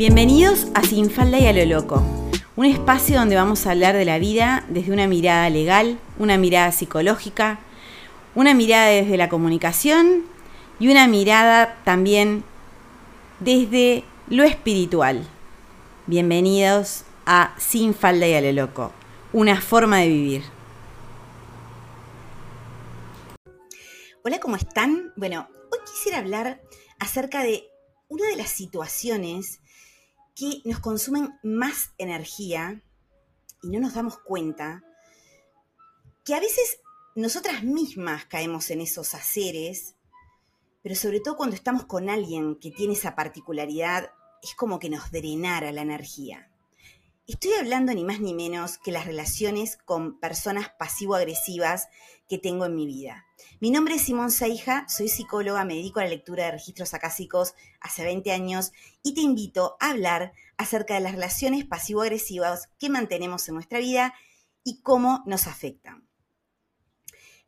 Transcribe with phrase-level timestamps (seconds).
[0.00, 2.02] Bienvenidos a Sin Falda y a lo Loco,
[2.56, 6.72] un espacio donde vamos a hablar de la vida desde una mirada legal, una mirada
[6.72, 7.60] psicológica,
[8.34, 10.24] una mirada desde la comunicación
[10.78, 12.44] y una mirada también
[13.40, 15.28] desde lo espiritual.
[16.06, 18.94] Bienvenidos a Sin Falda y a lo Loco,
[19.34, 20.44] una forma de vivir.
[24.24, 25.12] Hola, ¿cómo están?
[25.16, 26.62] Bueno, hoy quisiera hablar
[26.98, 27.64] acerca de
[28.08, 29.60] una de las situaciones
[30.34, 32.82] que nos consumen más energía
[33.62, 34.82] y no nos damos cuenta
[36.24, 36.80] que a veces
[37.14, 39.96] nosotras mismas caemos en esos haceres,
[40.82, 44.12] pero sobre todo cuando estamos con alguien que tiene esa particularidad,
[44.42, 46.49] es como que nos drenara la energía.
[47.32, 51.86] Estoy hablando ni más ni menos que las relaciones con personas pasivo-agresivas
[52.28, 53.24] que tengo en mi vida.
[53.60, 57.54] Mi nombre es Simón Seija, soy psicóloga, me dedico a la lectura de registros acásicos
[57.80, 58.72] hace 20 años
[59.04, 64.12] y te invito a hablar acerca de las relaciones pasivo-agresivas que mantenemos en nuestra vida
[64.64, 66.08] y cómo nos afectan.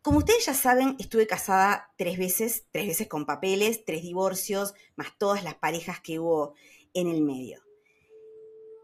[0.01, 5.19] Como ustedes ya saben, estuve casada tres veces, tres veces con papeles, tres divorcios, más
[5.19, 6.55] todas las parejas que hubo
[6.95, 7.72] en el medio.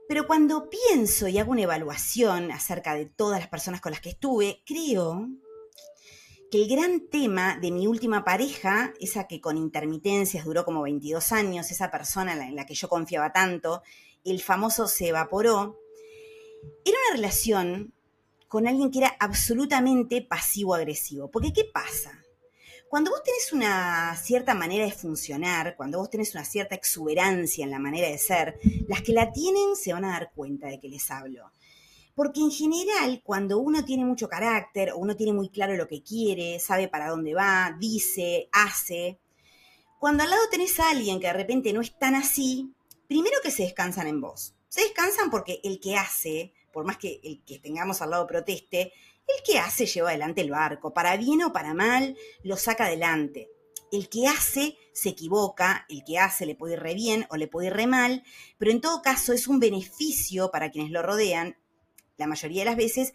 [0.09, 4.09] Pero cuando pienso y hago una evaluación acerca de todas las personas con las que
[4.09, 5.29] estuve, creo
[6.51, 11.33] que el gran tema de mi última pareja, esa que con intermitencias duró como 22
[11.33, 13.83] años, esa persona en la que yo confiaba tanto,
[14.25, 15.79] el famoso se evaporó,
[16.87, 17.93] era una relación
[18.49, 21.31] con alguien que era absolutamente pasivo-agresivo.
[21.31, 22.25] Porque ¿qué pasa?
[22.89, 27.71] Cuando vos tenés una cierta manera de funcionar, cuando vos tenés una cierta exuberancia en
[27.71, 28.59] la manera de ser,
[28.89, 31.53] las que la tienen se van a dar cuenta de que les hablo.
[32.15, 36.03] Porque en general, cuando uno tiene mucho carácter, o uno tiene muy claro lo que
[36.03, 39.21] quiere, sabe para dónde va, dice, hace,
[40.01, 42.73] cuando al lado tenés a alguien que de repente no es tan así,
[43.07, 44.55] primero que se descansan en vos.
[44.69, 48.93] Se descansan porque el que hace, por más que el que tengamos al lado proteste,
[49.37, 53.51] el que hace lleva adelante el barco, para bien o para mal, lo saca adelante.
[53.91, 57.47] El que hace se equivoca, el que hace le puede ir re bien o le
[57.47, 58.23] puede ir re mal,
[58.59, 61.57] pero en todo caso es un beneficio para quienes lo rodean
[62.19, 63.15] la mayoría de las veces,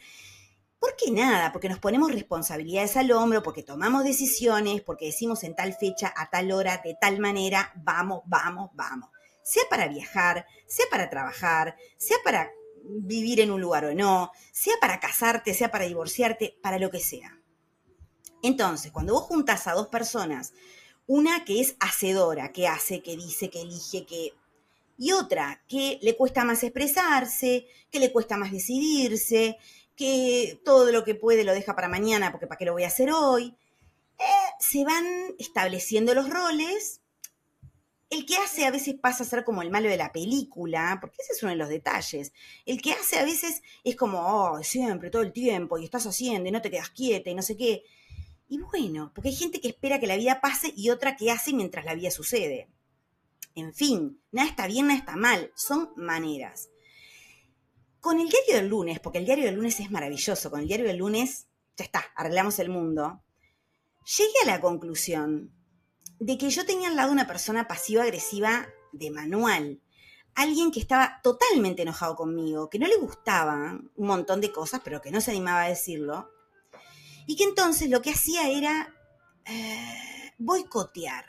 [0.80, 1.52] ¿por qué nada?
[1.52, 6.30] Porque nos ponemos responsabilidades al hombro, porque tomamos decisiones, porque decimos en tal fecha, a
[6.30, 9.10] tal hora, de tal manera, vamos, vamos, vamos.
[9.44, 12.50] Sea para viajar, sea para trabajar, sea para
[12.84, 17.00] vivir en un lugar o no, sea para casarte, sea para divorciarte, para lo que
[17.00, 17.40] sea.
[18.42, 20.54] Entonces, cuando vos juntas a dos personas,
[21.08, 24.34] una que es hacedora, que hace, que dice, que elige, que
[24.98, 29.58] y otra que le cuesta más expresarse, que le cuesta más decidirse,
[29.96, 32.88] que todo lo que puede lo deja para mañana porque para qué lo voy a
[32.88, 33.56] hacer hoy.
[34.20, 35.06] Eh, se van
[35.40, 37.02] estableciendo los roles.
[38.14, 41.18] El que hace a veces pasa a ser como el malo de la película, porque
[41.20, 42.32] ese es uno de los detalles.
[42.64, 46.48] El que hace a veces es como, oh, siempre, todo el tiempo, y estás haciendo
[46.48, 47.82] y no te quedas quieta y no sé qué.
[48.48, 51.54] Y bueno, porque hay gente que espera que la vida pase y otra que hace
[51.54, 52.70] mientras la vida sucede.
[53.56, 56.70] En fin, nada está bien, nada está mal, son maneras.
[58.00, 60.86] Con el diario del lunes, porque el diario del lunes es maravilloso, con el diario
[60.86, 63.24] del lunes, ya está, arreglamos el mundo,
[64.06, 65.52] llegué a la conclusión
[66.24, 69.82] de que yo tenía al lado una persona pasiva-agresiva de manual,
[70.36, 75.02] alguien que estaba totalmente enojado conmigo, que no le gustaban un montón de cosas, pero
[75.02, 76.32] que no se animaba a decirlo,
[77.28, 78.96] y que entonces lo que hacía era
[79.44, 81.26] eh, boicotear.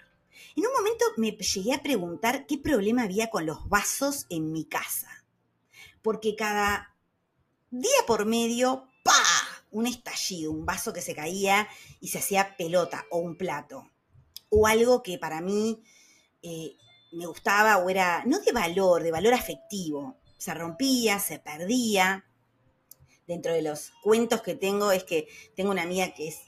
[0.55, 4.65] En un momento me llegué a preguntar qué problema había con los vasos en mi
[4.65, 5.25] casa.
[6.03, 6.94] Porque cada
[7.72, 9.12] día por medio, ¡pa!
[9.72, 11.66] Un estallido, un vaso que se caía
[12.00, 13.91] y se hacía pelota o un plato.
[14.56, 15.82] O algo que para mí
[16.42, 16.76] eh,
[17.12, 20.16] me gustaba o era, no de valor, de valor afectivo.
[20.38, 22.25] Se rompía, se perdía
[23.26, 26.41] dentro de los cuentos que tengo es que tengo una amiga que es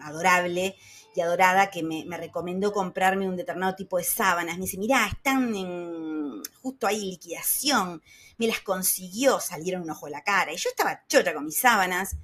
[0.00, 0.76] adorable
[1.14, 4.56] y adorada que me, recomendó comprarme un determinado tipo de sábanas.
[4.56, 8.02] Me dice, mirá, están en justo ahí liquidación.
[8.38, 10.52] Me las consiguió, salieron un ojo de la cara.
[10.52, 12.16] Y yo estaba chota con mis sábanas.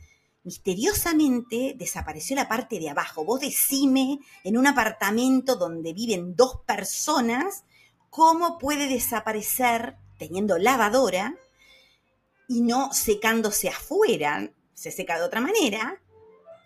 [0.49, 3.23] Misteriosamente desapareció la parte de abajo.
[3.23, 7.65] Vos decime, en un apartamento donde viven dos personas,
[8.09, 11.37] ¿cómo puede desaparecer, teniendo lavadora,
[12.49, 16.01] y no secándose afuera, se seca de otra manera,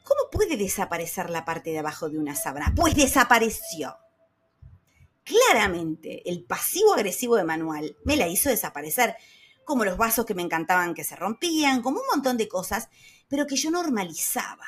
[0.05, 2.73] ¿cómo puede desaparecer la parte de abajo de una sábana?
[2.77, 3.97] Pues desapareció.
[5.25, 9.17] Claramente, el pasivo agresivo de Manuel me la hizo desaparecer,
[9.65, 12.89] como los vasos que me encantaban que se rompían, como un montón de cosas,
[13.33, 14.67] pero que yo normalizaba.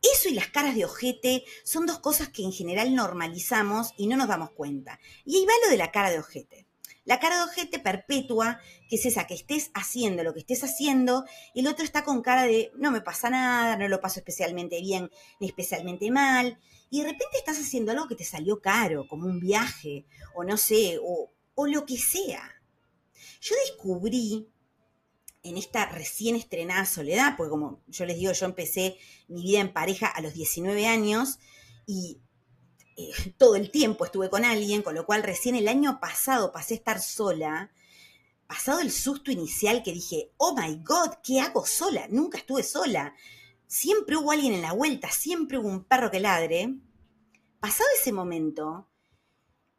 [0.00, 4.16] Eso y las caras de ojete son dos cosas que en general normalizamos y no
[4.16, 4.98] nos damos cuenta.
[5.26, 6.66] Y ahí va lo de la cara de ojete.
[7.04, 11.26] La cara de ojete perpetua, que es esa, que estés haciendo lo que estés haciendo,
[11.52, 14.80] y el otro está con cara de no me pasa nada, no lo paso especialmente
[14.80, 16.58] bien ni especialmente mal,
[16.88, 20.56] y de repente estás haciendo algo que te salió caro, como un viaje, o no
[20.56, 22.54] sé, o, o lo que sea.
[23.42, 24.48] Yo descubrí
[25.48, 28.98] en esta recién estrenada soledad, porque como yo les digo, yo empecé
[29.28, 31.38] mi vida en pareja a los 19 años
[31.86, 32.20] y
[32.96, 36.74] eh, todo el tiempo estuve con alguien, con lo cual recién el año pasado pasé
[36.74, 37.70] a estar sola,
[38.46, 42.06] pasado el susto inicial que dije, oh my god, ¿qué hago sola?
[42.08, 43.14] Nunca estuve sola.
[43.66, 46.74] Siempre hubo alguien en la vuelta, siempre hubo un perro que ladre.
[47.60, 48.88] Pasado ese momento,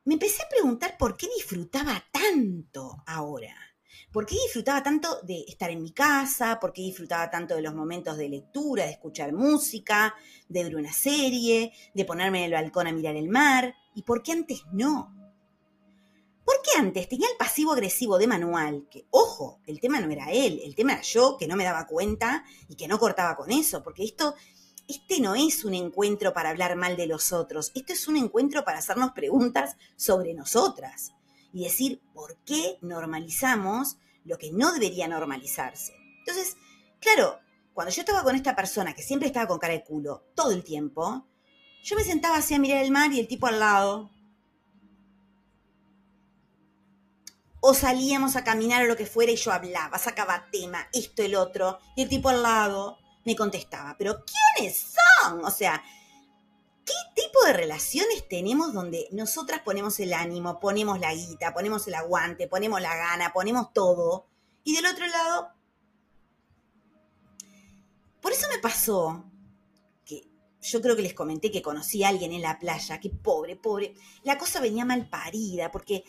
[0.03, 3.55] me empecé a preguntar por qué disfrutaba tanto ahora.
[4.11, 6.59] ¿Por qué disfrutaba tanto de estar en mi casa?
[6.59, 10.15] ¿Por qué disfrutaba tanto de los momentos de lectura, de escuchar música,
[10.47, 13.75] de ver una serie, de ponerme en el balcón a mirar el mar?
[13.95, 15.13] ¿Y por qué antes no?
[16.45, 18.87] ¿Por qué antes tenía el pasivo agresivo de manual?
[18.89, 21.85] Que, ojo, el tema no era él, el tema era yo que no me daba
[21.85, 24.33] cuenta y que no cortaba con eso, porque esto,
[24.87, 28.63] este no es un encuentro para hablar mal de los otros, esto es un encuentro
[28.63, 31.11] para hacernos preguntas sobre nosotras
[31.53, 35.93] y decir por qué normalizamos lo que no debería normalizarse.
[36.19, 36.57] Entonces,
[36.99, 37.39] claro,
[37.73, 40.63] cuando yo estaba con esta persona que siempre estaba con cara de culo todo el
[40.63, 41.25] tiempo,
[41.83, 44.11] yo me sentaba así a mirar el mar y el tipo al lado.
[47.59, 51.35] O salíamos a caminar o lo que fuera y yo hablaba, sacaba tema, esto, el
[51.35, 55.43] otro, y el tipo al lado me contestaba, pero ¿quiénes son?
[55.43, 55.83] O sea,
[56.87, 61.95] ¿Qué tipo de relaciones tenemos donde nosotras ponemos el ánimo, ponemos la guita, ponemos el
[61.95, 64.25] aguante, ponemos la gana, ponemos todo?
[64.63, 65.49] Y del otro lado,
[68.21, 69.25] por eso me pasó
[70.05, 70.29] que
[70.61, 73.93] yo creo que les comenté que conocí a alguien en la playa, que pobre, pobre,
[74.23, 76.05] la cosa venía mal parida, porque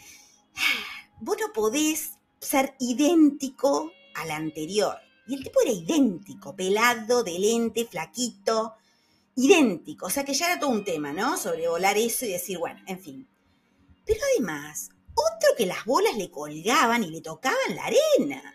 [0.54, 4.96] ah, vos no podés ser idéntico al anterior.
[5.26, 8.76] Y el tipo era idéntico, pelado, de lente, flaquito,
[9.38, 11.38] idéntico, o sea que ya era todo un tema, ¿no?
[11.38, 13.28] Sobrevolar eso y decir, bueno, en fin.
[14.04, 18.54] Pero además, otro que las bolas le colgaban y le tocaban la arena.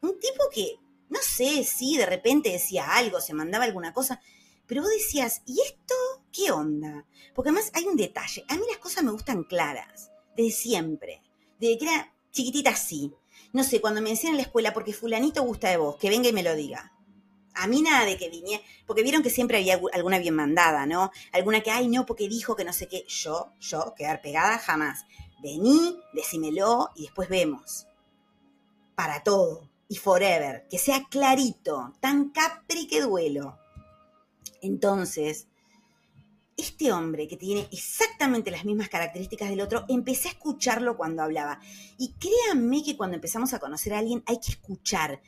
[0.00, 0.76] Un tipo que,
[1.10, 4.22] no sé si de repente decía algo, se mandaba alguna cosa,
[4.66, 5.94] pero vos decías, ¿y esto
[6.32, 7.04] qué onda?
[7.34, 11.22] Porque además hay un detalle, a mí las cosas me gustan claras, desde siempre,
[11.60, 13.12] desde que era chiquitita así.
[13.52, 16.30] No sé, cuando me decían en la escuela, porque fulanito gusta de vos, que venga
[16.30, 16.93] y me lo diga
[17.54, 21.10] a mí nada de que viniera, porque vieron que siempre había alguna bien mandada, ¿no?
[21.32, 23.04] Alguna que, ay, no, porque dijo que no sé qué.
[23.08, 25.04] Yo, yo, quedar pegada jamás.
[25.42, 27.86] Vení, decímelo y después vemos.
[28.94, 33.58] Para todo y forever, que sea clarito, tan capri que duelo.
[34.62, 35.46] Entonces,
[36.56, 41.60] este hombre que tiene exactamente las mismas características del otro, empecé a escucharlo cuando hablaba.
[41.98, 45.20] Y créanme que cuando empezamos a conocer a alguien hay que escuchar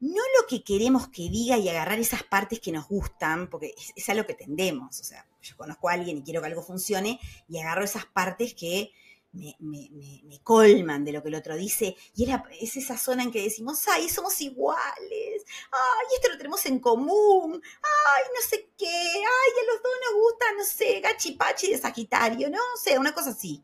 [0.00, 4.08] no lo que queremos que diga y agarrar esas partes que nos gustan, porque es,
[4.08, 5.00] a lo que tendemos.
[5.00, 8.54] O sea, yo conozco a alguien y quiero que algo funcione y agarro esas partes
[8.54, 8.92] que
[9.32, 11.96] me, colman de lo que el otro dice.
[12.14, 16.64] Y era, es esa zona en que decimos, ay, somos iguales, ay, esto lo tenemos
[16.66, 21.70] en común, ay, no sé qué, ay, a los dos nos gusta, no sé, gachipachi
[21.70, 23.62] de Sagitario, no o sé, sea, una cosa así.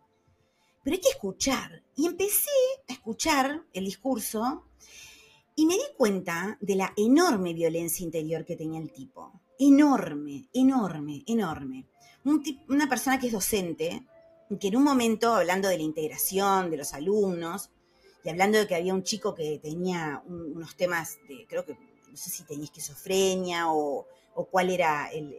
[0.82, 1.82] Pero hay que escuchar.
[1.94, 2.50] Y empecé
[2.88, 4.66] a escuchar el discurso
[5.54, 9.40] y me di cuenta de la enorme violencia interior que tenía el tipo.
[9.58, 11.86] Enorme, enorme, enorme.
[12.68, 14.04] una persona que es docente,
[14.60, 17.70] que en un momento, hablando de la integración de los alumnos,
[18.24, 22.16] y hablando de que había un chico que tenía unos temas de, creo que, no
[22.16, 24.06] sé si tenía esquizofrenia o,
[24.50, 25.34] cuál era el,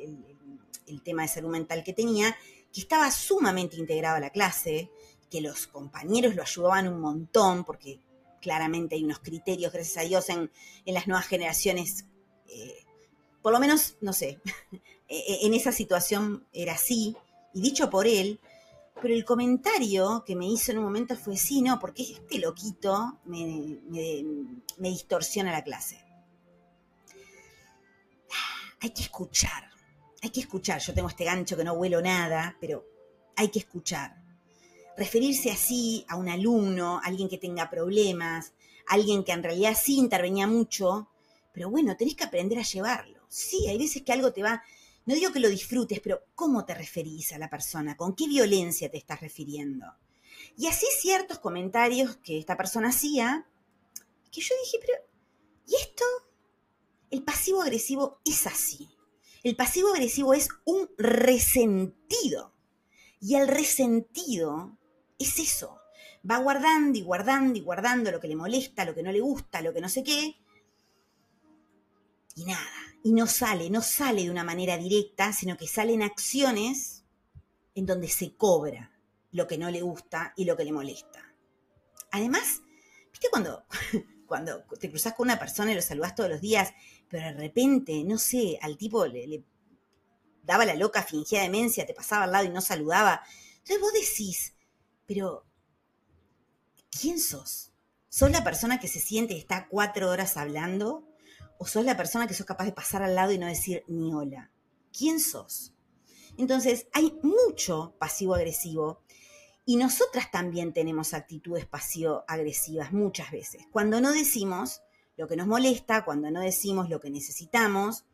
[0.85, 2.35] el, tema de salud mental que tenía,
[2.71, 4.91] que estaba sumamente integrado a la clase,
[5.29, 7.99] que los compañeros lo ayudaban un montón, porque
[8.43, 10.51] claramente hay unos criterios, gracias a Dios, en,
[10.85, 12.05] las nuevas generaciones,
[12.47, 12.83] eh,
[13.41, 14.39] por lo menos, no sé,
[15.07, 17.15] e, e, en esa situación era así,
[17.53, 18.39] y dicho por él,
[19.01, 23.19] pero el comentario que me hizo en un momento fue, sí, no, porque este loquito
[23.25, 23.79] me,
[24.77, 25.99] me distorsiona la clase.
[28.81, 29.69] Hay que escuchar,
[30.21, 30.79] hay que escuchar.
[30.81, 32.85] Yo tengo este gancho que no huelo nada, pero
[33.35, 34.22] hay que escuchar
[34.97, 38.53] referirse así a un alumno, alguien que tenga problemas,
[38.87, 41.09] alguien que en realidad sí intervenía mucho,
[41.51, 43.25] pero bueno, tenés que aprender a llevarlo.
[43.27, 44.63] Sí, hay veces que algo te va,
[45.05, 47.97] no digo que lo disfrutes, pero ¿cómo te referís a la persona?
[47.97, 49.85] ¿Con qué violencia te estás refiriendo?
[50.57, 53.47] Y así ciertos comentarios que esta persona hacía,
[54.31, 54.93] que yo dije, pero,
[55.67, 56.05] ¿y esto?
[57.09, 58.89] El pasivo agresivo es así.
[59.43, 62.53] El pasivo agresivo es un resentido.
[63.19, 64.77] Y el resentido
[65.23, 65.79] es eso.
[66.29, 69.61] va guardando y guardando y guardando lo que le molesta, lo que no le gusta,
[69.61, 70.37] lo que no sé qué.
[72.35, 72.71] Y nada,
[73.03, 77.03] y no sale, no sale de una manera directa, sino que salen acciones
[77.75, 78.91] en donde se cobra
[79.31, 81.33] lo que no le gusta y lo que le molesta.
[82.11, 82.61] Además,
[83.11, 83.65] ¿viste cuando,
[84.27, 86.71] cuando te cruzas con una persona y lo saludas todos los días,
[87.09, 89.43] pero de repente, no sé, al tipo le, le
[90.43, 93.23] daba la loca, fingía demencia, te pasaba al lado y no saludaba?
[93.57, 94.53] Entonces vos decís,
[95.05, 95.45] pero
[96.89, 97.71] ¿quién sos?
[98.09, 101.07] ¿Sos la persona que se siente y está cuatro horas hablando?
[101.57, 104.13] ¿O sos la persona que sos capaz de pasar al lado y no decir ni
[104.13, 104.51] hola?
[104.95, 105.73] ¿Quién sos?
[106.37, 109.03] Entonces, hay mucho pasivo-agresivo
[109.65, 113.63] y nosotras también tenemos actitudes pasivo-agresivas muchas veces.
[113.71, 114.81] Cuando no decimos
[115.15, 118.05] lo que nos molesta, cuando no decimos lo que necesitamos,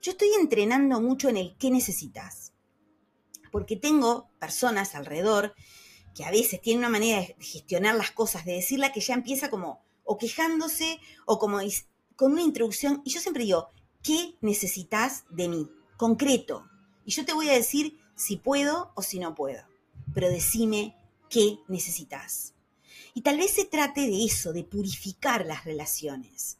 [0.00, 2.52] yo estoy entrenando mucho en el qué necesitas.
[3.50, 5.54] Porque tengo personas alrededor
[6.14, 9.50] que a veces tienen una manera de gestionar las cosas, de decirla que ya empieza
[9.50, 11.58] como o quejándose o como
[12.16, 13.02] con una introducción.
[13.04, 13.68] Y yo siempre digo,
[14.02, 15.68] ¿qué necesitas de mí?
[15.96, 16.68] Concreto.
[17.04, 19.62] Y yo te voy a decir si puedo o si no puedo.
[20.14, 20.96] Pero decime
[21.30, 22.54] qué necesitas.
[23.14, 26.58] Y tal vez se trate de eso, de purificar las relaciones.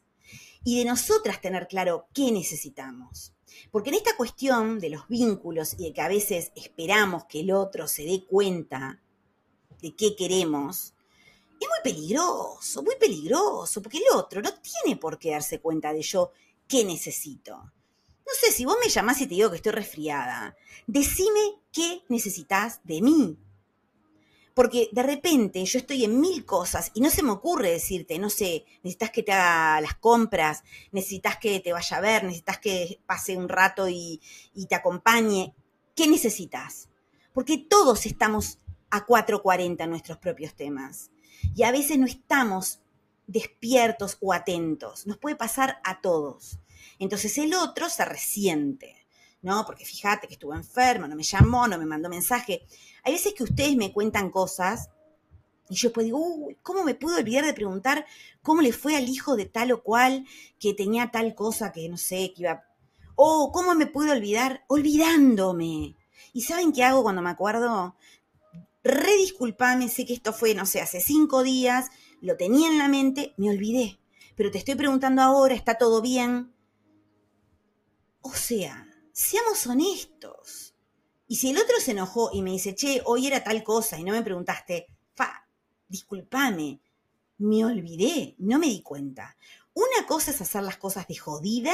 [0.63, 3.33] Y de nosotras tener claro qué necesitamos.
[3.71, 7.51] Porque en esta cuestión de los vínculos y de que a veces esperamos que el
[7.51, 9.02] otro se dé cuenta
[9.83, 10.93] de qué queremos,
[11.59, 16.01] es muy peligroso, muy peligroso, porque el otro no tiene por qué darse cuenta de
[16.01, 16.31] yo
[16.67, 17.53] qué necesito.
[17.53, 20.55] No sé, si vos me llamás y te digo que estoy resfriada,
[20.87, 23.37] decime qué necesitas de mí.
[24.53, 28.29] Porque de repente yo estoy en mil cosas y no se me ocurre decirte, no
[28.29, 32.99] sé, necesitas que te haga las compras, necesitas que te vaya a ver, necesitas que
[33.05, 34.21] pase un rato y,
[34.53, 35.53] y te acompañe.
[35.93, 36.87] ¿Qué necesitas?
[37.33, 38.59] Porque todos estamos
[38.93, 41.09] a 4.40 nuestros propios temas.
[41.55, 42.79] Y a veces no estamos
[43.25, 45.07] despiertos o atentos.
[45.07, 46.59] Nos puede pasar a todos.
[46.99, 49.07] Entonces el otro se resiente,
[49.41, 49.65] ¿no?
[49.65, 52.67] Porque fíjate que estuvo enfermo, no me llamó, no me mandó mensaje.
[53.03, 54.91] Hay veces que ustedes me cuentan cosas
[55.69, 58.05] y yo pues digo, uy, ¿cómo me pude olvidar de preguntar
[58.43, 60.27] cómo le fue al hijo de tal o cual
[60.59, 62.63] que tenía tal cosa que no sé, que iba...
[63.15, 64.65] Oh, ¿cómo me pude olvidar?
[64.67, 65.95] Olvidándome.
[66.31, 67.95] ¿Y saben qué hago cuando me acuerdo?
[68.83, 71.89] Redisculpame, sé que esto fue, no sé, hace cinco días,
[72.21, 73.99] lo tenía en la mente, me olvidé.
[74.35, 76.53] Pero te estoy preguntando ahora, ¿está todo bien?
[78.21, 80.75] O sea, seamos honestos.
[81.27, 84.03] Y si el otro se enojó y me dice, che, hoy era tal cosa y
[84.03, 85.47] no me preguntaste, fa,
[85.87, 86.81] discúlpame,
[87.37, 89.37] me olvidé, no me di cuenta.
[89.73, 91.73] Una cosa es hacer las cosas de jodida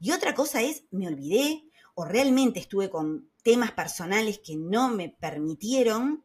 [0.00, 5.08] y otra cosa es, me olvidé o realmente estuve con temas personales que no me
[5.08, 6.24] permitieron.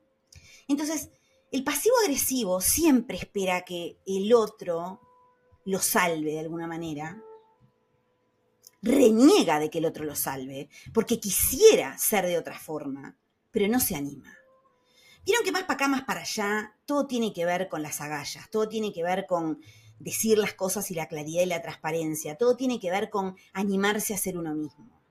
[0.68, 1.10] Entonces,
[1.52, 5.02] el pasivo agresivo siempre espera que el otro
[5.66, 7.22] lo salve de alguna manera.
[8.82, 13.18] Reniega de que el otro lo salve, porque quisiera ser de otra forma,
[13.52, 14.38] pero no se anima.
[15.26, 18.50] Vieron que más para acá, más para allá, todo tiene que ver con las agallas,
[18.50, 19.62] todo tiene que ver con
[20.00, 24.14] decir las cosas y la claridad y la transparencia, todo tiene que ver con animarse
[24.14, 25.03] a ser uno mismo.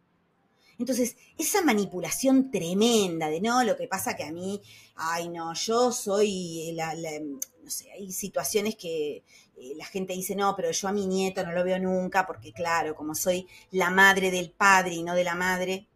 [0.78, 4.60] Entonces, esa manipulación tremenda de no, lo que pasa que a mí,
[4.96, 9.24] ay no, yo soy, la, no sé, hay situaciones que
[9.56, 12.52] eh, la gente dice, no, pero yo a mi nieto no lo veo nunca, porque
[12.52, 15.88] claro, como soy la madre del padre y no de la madre,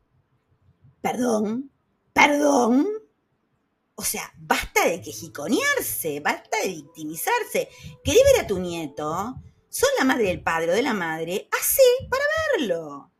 [1.00, 1.70] perdón,
[2.12, 2.86] perdón.
[3.98, 7.68] O sea, basta de quejiconearse, basta de victimizarse.
[8.04, 9.36] ¿Querés ver a tu nieto?
[9.70, 12.24] Son la madre del padre o de la madre, hace para
[12.56, 13.10] verlo.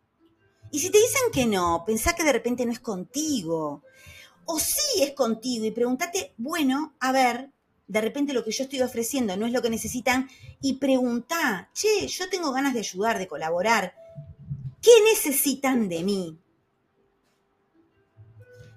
[0.70, 3.82] Y si te dicen que no, pensá que de repente no es contigo.
[4.44, 7.50] O sí es contigo y pregúntate, bueno, a ver,
[7.88, 10.28] de repente lo que yo estoy ofreciendo no es lo que necesitan
[10.60, 13.94] y pregunta, che, yo tengo ganas de ayudar, de colaborar.
[14.82, 16.38] ¿Qué necesitan de mí?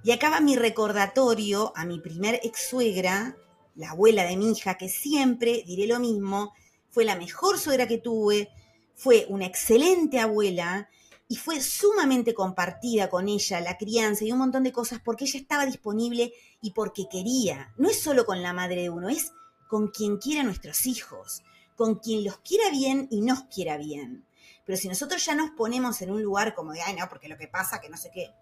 [0.04, 3.36] Y acaba mi recordatorio a mi primer ex suegra,
[3.76, 6.54] la abuela de mi hija, que siempre diré lo mismo,
[6.90, 8.50] fue la mejor suegra que tuve,
[8.96, 10.90] fue una excelente abuela
[11.32, 15.40] y fue sumamente compartida con ella la crianza y un montón de cosas porque ella
[15.40, 17.72] estaba disponible y porque quería.
[17.78, 19.32] No es solo con la madre de uno, es
[19.68, 21.44] con quien quiera nuestros hijos,
[21.76, 24.26] con quien los quiera bien y nos quiera bien.
[24.66, 27.38] Pero si nosotros ya nos ponemos en un lugar como de, ay, no, porque lo
[27.38, 28.34] que pasa, que no sé qué,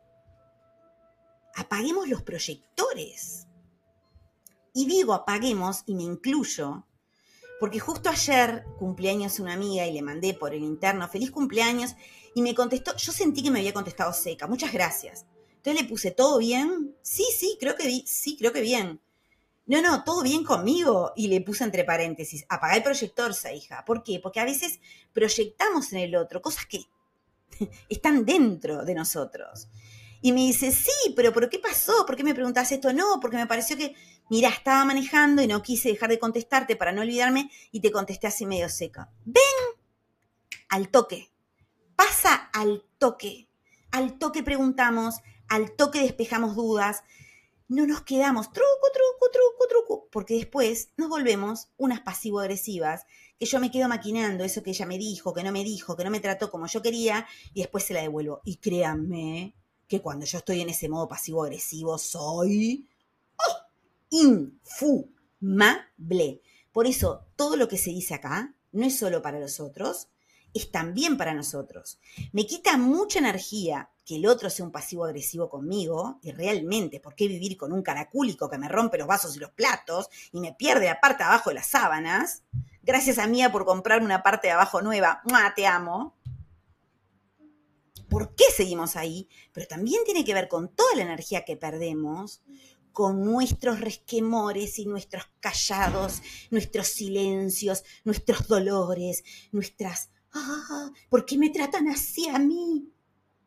[1.55, 3.47] apaguemos los proyectores.
[4.73, 6.86] Y digo apaguemos y me incluyo,
[7.59, 11.95] porque justo ayer cumpleaños una amiga y le mandé por el interno feliz cumpleaños
[12.35, 15.25] y me contestó, yo sentí que me había contestado seca, muchas gracias.
[15.57, 16.95] Entonces le puse, ¿todo bien?
[17.01, 19.01] Sí, sí, creo que sí, creo que bien.
[19.65, 21.11] no, no, todo bien conmigo.
[21.15, 23.83] Y le puse entre paréntesis, apaga el proyector, hija.
[23.85, 24.19] ¿Por qué?
[24.21, 24.79] Porque a veces
[25.13, 26.85] proyectamos en el otro cosas que
[27.89, 29.67] están dentro de nosotros.
[30.21, 32.05] Y me dice, sí, pero ¿por qué pasó?
[32.05, 32.93] ¿Por qué me preguntas esto?
[32.93, 33.93] No, porque me pareció que,
[34.29, 38.27] mira, estaba manejando y no quise dejar de contestarte para no olvidarme y te contesté
[38.27, 39.09] así medio seca.
[39.25, 39.43] Ven
[40.69, 41.31] al toque.
[41.95, 43.47] Pasa al toque.
[43.91, 45.15] Al toque preguntamos,
[45.47, 47.03] al toque despejamos dudas.
[47.67, 53.05] No nos quedamos truco, truco, truco, truco, porque después nos volvemos unas pasivo-agresivas,
[53.37, 56.05] que yo me quedo maquinando eso que ella me dijo, que no me dijo, que
[56.05, 58.41] no me trató como yo quería, y después se la devuelvo.
[58.45, 59.53] Y créanme,
[59.87, 62.87] que cuando yo estoy en ese modo pasivo-agresivo soy
[64.09, 65.81] infumable.
[66.71, 70.09] Por eso, todo lo que se dice acá no es solo para los otros,
[70.53, 71.99] es también para nosotros.
[72.31, 77.27] Me quita mucha energía que el otro sea un pasivo-agresivo conmigo, y realmente, ¿por qué
[77.27, 80.85] vivir con un caracúlico que me rompe los vasos y los platos y me pierde
[80.85, 82.43] la parte de abajo de las sábanas?
[82.83, 85.21] Gracias a Mía por comprarme una parte de abajo nueva.
[85.55, 86.15] Te amo
[88.07, 92.41] por qué seguimos ahí, pero también tiene que ver con toda la energía que perdemos,
[92.97, 101.51] con nuestros resquemores y nuestros callados, nuestros silencios, nuestros dolores, nuestras, ah, ¿por qué me
[101.51, 102.91] tratan así a mí?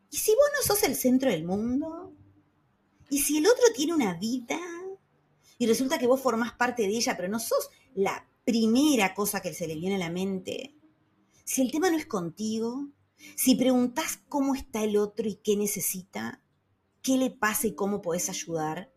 [0.09, 2.15] ¿Y si vos no sos el centro del mundo?
[3.09, 4.57] ¿Y si el otro tiene una vida?
[5.57, 9.53] Y resulta que vos formás parte de ella, pero no sos la primera cosa que
[9.53, 10.77] se le viene a la mente.
[11.43, 12.87] Si el tema no es contigo,
[13.35, 16.41] si preguntas cómo está el otro y qué necesita,
[17.01, 18.93] qué le pasa y cómo podés ayudar,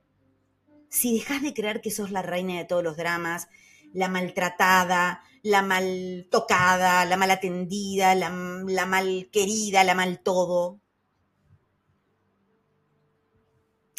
[0.94, 3.48] si dejas de creer que sos la reina de todos los dramas,
[3.92, 10.80] la maltratada, la mal tocada, la mal atendida, la, la mal querida, la mal todo.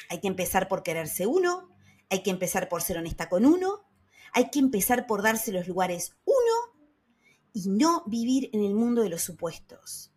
[0.07, 1.69] Hay que empezar por quererse uno,
[2.09, 3.85] hay que empezar por ser honesta con uno,
[4.31, 6.77] hay que empezar por darse los lugares uno
[7.51, 10.13] y no vivir en el mundo de los supuestos.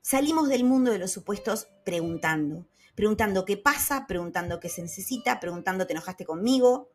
[0.00, 5.86] Salimos del mundo de los supuestos preguntando, preguntando qué pasa, preguntando qué se necesita, preguntando
[5.86, 6.90] te enojaste conmigo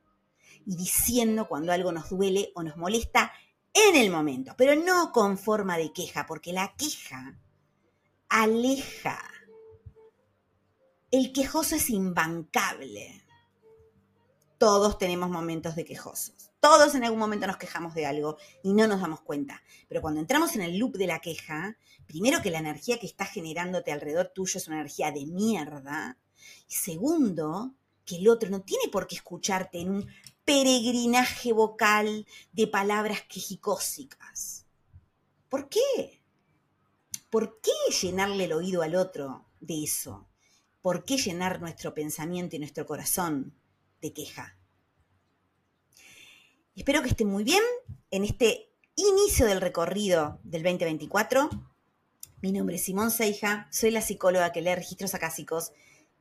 [0.66, 3.32] y diciendo cuando algo nos duele o nos molesta
[3.74, 7.40] en el momento, pero no con forma de queja, porque la queja
[8.30, 9.20] aleja.
[11.12, 13.24] El quejoso es imbancable.
[14.58, 16.47] Todos tenemos momentos de quejosos.
[16.60, 19.62] Todos en algún momento nos quejamos de algo y no nos damos cuenta.
[19.88, 23.26] Pero cuando entramos en el loop de la queja, primero que la energía que está
[23.26, 26.18] generándote alrededor tuyo es una energía de mierda.
[26.68, 30.08] Y segundo, que el otro no tiene por qué escucharte en un
[30.46, 34.66] peregrinaje vocal de palabras quejicósicas.
[35.50, 36.24] ¿Por qué?
[37.30, 40.28] ¿Por qué llenarle el oído al otro de eso?
[40.82, 43.54] ¿Por qué llenar nuestro pensamiento y nuestro corazón
[44.02, 44.57] de queja?
[46.78, 47.64] Espero que estén muy bien
[48.12, 51.50] en este inicio del recorrido del 2024.
[52.44, 55.72] Mi nombre es Simón Seija, soy la psicóloga que lee registros acásicos.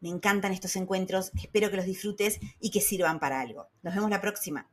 [0.01, 3.69] Me encantan estos encuentros, espero que los disfrutes y que sirvan para algo.
[3.83, 4.67] Nos vemos la próxima.